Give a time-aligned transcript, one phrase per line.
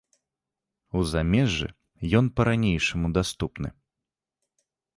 [0.99, 1.69] У замежжы
[2.21, 3.69] ён па-ранейшаму даступны.